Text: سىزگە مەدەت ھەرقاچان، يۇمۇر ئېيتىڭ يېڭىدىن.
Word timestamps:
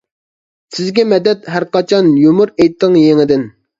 سىزگە 0.77 1.05
مەدەت 1.11 1.45
ھەرقاچان، 1.57 2.09
يۇمۇر 2.25 2.53
ئېيتىڭ 2.59 2.99
يېڭىدىن. 3.03 3.45